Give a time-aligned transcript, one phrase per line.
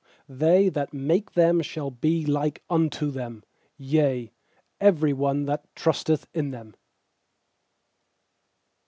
[0.29, 3.43] They that make them shall be like unto them;
[3.77, 4.31] Yea,
[4.79, 6.73] every one that trusteth in them.